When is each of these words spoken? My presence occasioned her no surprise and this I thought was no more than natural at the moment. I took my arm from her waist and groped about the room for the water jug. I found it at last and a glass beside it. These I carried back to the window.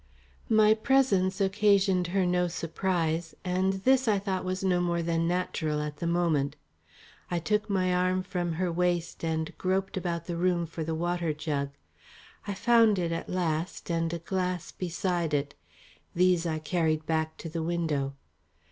My 0.49 0.73
presence 0.73 1.39
occasioned 1.39 2.07
her 2.07 2.25
no 2.25 2.47
surprise 2.47 3.35
and 3.45 3.73
this 3.73 4.07
I 4.07 4.17
thought 4.17 4.43
was 4.43 4.63
no 4.63 4.81
more 4.81 5.03
than 5.03 5.27
natural 5.27 5.79
at 5.79 5.97
the 5.97 6.07
moment. 6.07 6.55
I 7.29 7.37
took 7.37 7.69
my 7.69 7.93
arm 7.93 8.23
from 8.23 8.53
her 8.53 8.71
waist 8.71 9.23
and 9.23 9.55
groped 9.59 9.95
about 9.95 10.25
the 10.25 10.37
room 10.37 10.65
for 10.65 10.83
the 10.83 10.95
water 10.95 11.33
jug. 11.33 11.69
I 12.47 12.55
found 12.55 12.97
it 12.97 13.11
at 13.11 13.29
last 13.29 13.91
and 13.91 14.11
a 14.11 14.17
glass 14.17 14.71
beside 14.71 15.35
it. 15.35 15.53
These 16.15 16.47
I 16.47 16.57
carried 16.57 17.05
back 17.05 17.37
to 17.37 17.47
the 17.47 17.61
window. 17.61 18.15